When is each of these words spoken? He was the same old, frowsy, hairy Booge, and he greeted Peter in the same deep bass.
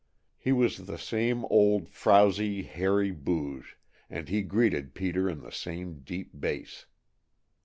He 0.39 0.51
was 0.51 0.87
the 0.87 0.97
same 0.97 1.45
old, 1.45 1.87
frowsy, 1.87 2.63
hairy 2.63 3.11
Booge, 3.11 3.77
and 4.09 4.29
he 4.29 4.41
greeted 4.41 4.95
Peter 4.95 5.29
in 5.29 5.41
the 5.41 5.51
same 5.51 5.99
deep 5.99 6.31
bass. 6.39 6.87